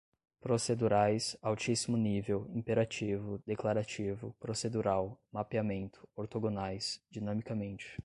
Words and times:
procedurais, 0.39 1.37
altíssimo 1.43 1.95
nível, 1.95 2.47
imperativo, 2.55 3.39
declarativo, 3.45 4.35
procedural, 4.39 5.21
mapeamento, 5.31 6.09
ortogonais, 6.15 6.99
dinamicamente 7.11 7.99